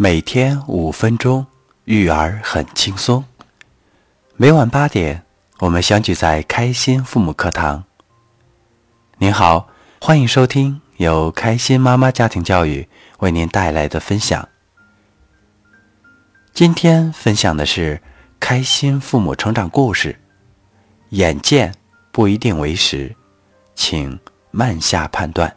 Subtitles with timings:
[0.00, 1.44] 每天五分钟，
[1.86, 3.24] 育儿很轻松。
[4.36, 5.24] 每晚八点，
[5.58, 7.82] 我们相聚在开心父母课堂。
[9.16, 9.68] 您好，
[10.00, 12.88] 欢迎收听由开心妈妈家庭教育
[13.18, 14.48] 为您带来的分享。
[16.54, 18.00] 今天分享的是
[18.38, 20.20] 开心父母成长故事。
[21.08, 21.74] 眼见
[22.12, 23.16] 不一定为实，
[23.74, 24.16] 请
[24.52, 25.56] 慢下判断。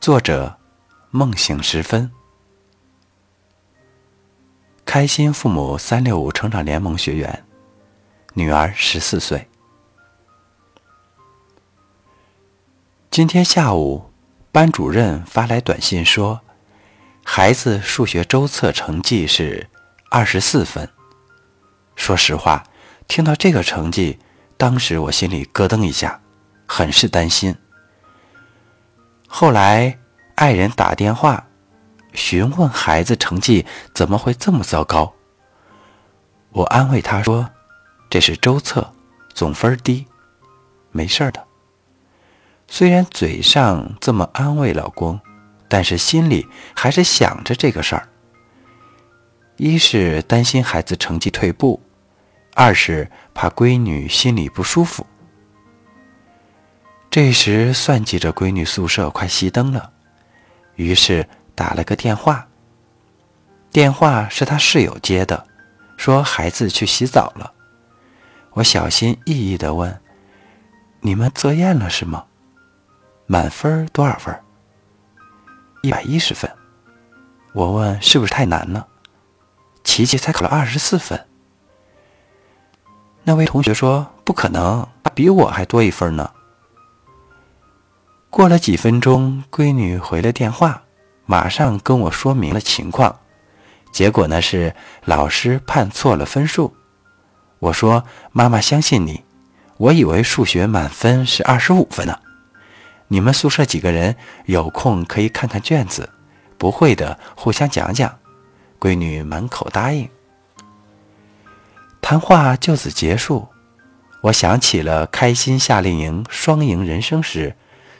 [0.00, 0.58] 作者。
[1.16, 2.10] 梦醒时分，
[4.84, 7.44] 开心父母三六五成长联盟学员，
[8.32, 9.48] 女儿十四岁。
[13.12, 14.10] 今天下午，
[14.50, 16.40] 班主任发来短信说，
[17.22, 19.70] 孩子数学周测成绩是
[20.10, 20.90] 二十四分。
[21.94, 22.64] 说实话，
[23.06, 24.18] 听到这个成绩，
[24.56, 26.20] 当时我心里咯噔一下，
[26.66, 27.54] 很是担心。
[29.28, 29.96] 后来。
[30.34, 31.46] 爱人打电话
[32.12, 33.64] 询问孩子成绩
[33.94, 35.12] 怎么会这么糟糕，
[36.50, 37.48] 我安慰他说
[38.10, 38.92] ：“这是周测，
[39.32, 40.06] 总分低，
[40.90, 41.44] 没事的。”
[42.66, 45.20] 虽然嘴上这么安慰老公，
[45.68, 48.08] 但是心里还是想着这个事儿。
[49.56, 51.80] 一是担心孩子成绩退步，
[52.54, 55.06] 二是怕闺女心里不舒服。
[57.10, 59.92] 这时算计着闺女宿舍快熄灯了。
[60.76, 62.46] 于是打了个电话，
[63.70, 65.46] 电话是他室友接的，
[65.96, 67.52] 说孩子去洗澡了。
[68.52, 70.00] 我小心翼翼地问
[71.00, 72.24] ：“你们测验了是吗？
[73.26, 74.34] 满分多少分？”
[75.82, 76.50] 一百一十分。
[77.52, 78.86] 我问：“是不是太难了？”
[79.84, 81.26] 琪琪才考了二十四分。
[83.22, 86.30] 那位同学说：“不可能，他比我还多一分呢。”
[88.36, 90.82] 过了几分钟，闺女回了电话，
[91.24, 93.20] 马上跟我说明了情况。
[93.92, 96.74] 结果呢是老师判错了分数。
[97.60, 99.22] 我说：“妈妈相信你，
[99.76, 102.18] 我以为数学满分是二十五分呢。
[103.06, 106.10] 你们宿舍几个人有空可以看看卷子，
[106.58, 108.12] 不会的互相讲讲。”
[108.80, 110.08] 闺女满口答应。
[112.02, 113.46] 谈话就此结束。
[114.22, 117.54] 我想起了开心夏令营双赢人生时。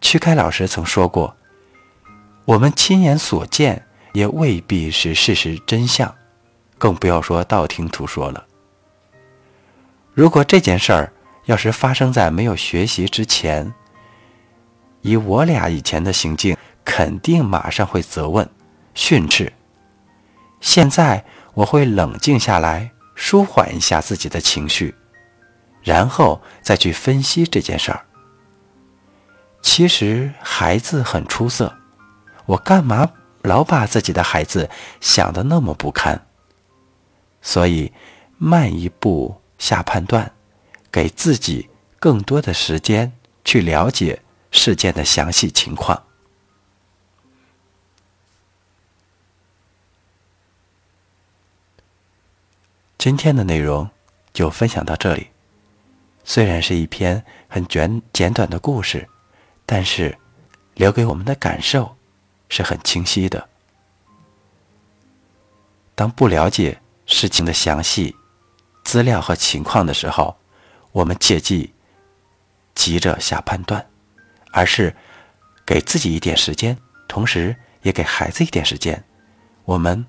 [0.00, 1.36] 曲开老师曾说过
[2.46, 6.14] ：“我们亲眼所见也未必是事实真相，
[6.78, 8.46] 更不要说道听途说了。
[10.14, 11.12] 如果这件事儿
[11.44, 13.72] 要是发生在没有学习之前，
[15.02, 18.48] 以我俩以前的行径，肯定马上会责问、
[18.94, 19.52] 训斥。
[20.60, 24.94] 现在我会冷静下来，舒缓一下自己的情绪，
[25.82, 28.04] 然后再去分析这件事儿。”
[29.60, 31.76] 其实孩子很出色，
[32.46, 34.68] 我干嘛老把自己的孩子
[35.00, 36.26] 想得那么不堪？
[37.42, 37.92] 所以
[38.38, 40.32] 慢一步下判断，
[40.90, 41.68] 给自己
[42.00, 43.12] 更多的时间
[43.44, 46.02] 去了解事件的详细情况。
[52.96, 53.88] 今天的内容
[54.32, 55.28] 就分享到这里，
[56.24, 59.08] 虽然是一篇很简简短的故事。
[59.70, 60.16] 但是，
[60.76, 61.94] 留给我们的感受
[62.48, 63.46] 是很清晰的。
[65.94, 68.16] 当不了解事情的详细
[68.82, 70.34] 资料和情况的时候，
[70.90, 71.74] 我们切记
[72.74, 73.86] 急着下判断，
[74.52, 74.96] 而是
[75.66, 79.04] 给自己一点时间，同时也给孩子一点时间，
[79.66, 80.06] 我们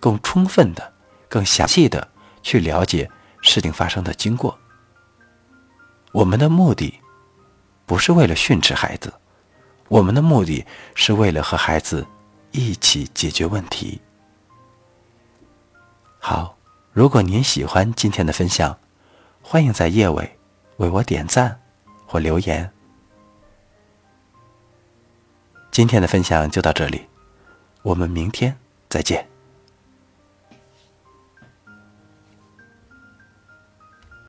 [0.00, 0.94] 更充分的、
[1.28, 2.10] 更详细的
[2.42, 3.10] 去了解
[3.42, 4.58] 事情发生的经过。
[6.12, 6.98] 我们的目的。
[7.88, 9.10] 不是为了训斥孩子，
[9.88, 12.06] 我们的目的是为了和孩子
[12.50, 13.98] 一起解决问题。
[16.18, 16.54] 好，
[16.92, 18.78] 如果您喜欢今天的分享，
[19.40, 20.38] 欢迎在页尾
[20.76, 21.58] 为我点赞
[22.06, 22.70] 或留言。
[25.70, 27.06] 今天的分享就到这里，
[27.80, 28.54] 我们明天
[28.90, 29.26] 再见。